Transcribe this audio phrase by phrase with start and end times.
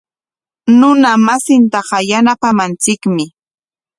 [0.79, 3.25] Runa masintaqa yanapananchikmi.